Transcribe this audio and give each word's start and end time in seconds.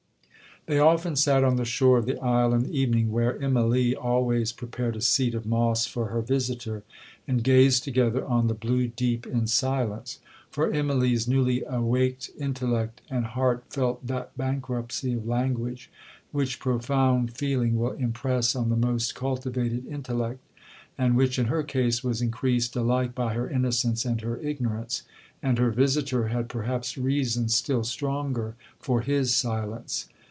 'They 0.67 0.77
often 0.77 1.15
sat 1.15 1.43
on 1.43 1.55
the 1.55 1.65
shore 1.65 1.97
of 1.97 2.05
the 2.05 2.19
isle 2.21 2.53
in 2.53 2.61
the 2.61 2.79
evening, 2.79 3.09
where 3.11 3.33
Immalee 3.41 3.95
always 3.99 4.51
prepared 4.51 4.95
a 4.95 5.01
seat 5.01 5.33
of 5.33 5.43
moss 5.43 5.87
for 5.87 6.09
her 6.09 6.21
visitor, 6.21 6.83
and 7.27 7.43
gazed 7.43 7.83
together 7.83 8.23
on 8.27 8.45
the 8.45 8.53
blue 8.53 8.87
deep 8.87 9.25
in 9.25 9.47
silence; 9.47 10.19
for 10.51 10.69
Immalee's 10.71 11.27
newly 11.27 11.63
awaked 11.67 12.29
intellect 12.37 13.01
and 13.09 13.25
heart 13.25 13.63
felt 13.71 14.05
that 14.05 14.37
bankruptcy 14.37 15.13
of 15.13 15.25
language, 15.25 15.89
which 16.31 16.59
profound 16.59 17.31
feeling 17.35 17.75
will 17.75 17.93
impress 17.93 18.55
on 18.55 18.69
the 18.69 18.75
most 18.77 19.15
cultivated 19.15 19.87
intellect, 19.87 20.41
and 20.95 21.17
which, 21.17 21.39
in 21.39 21.47
her 21.47 21.63
case, 21.63 22.03
was 22.03 22.21
increased 22.21 22.75
alike 22.75 23.15
by 23.15 23.33
her 23.33 23.49
innocence 23.49 24.05
and 24.05 24.21
her 24.21 24.37
ignorance; 24.37 25.01
and 25.41 25.57
her 25.57 25.71
visitor 25.71 26.27
had 26.27 26.47
perhaps 26.47 26.99
reasons 26.99 27.55
still 27.55 27.83
stronger 27.83 28.53
for 28.79 29.01
his 29.01 29.33
silence. 29.33 30.07